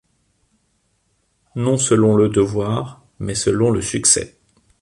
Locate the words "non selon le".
1.55-2.27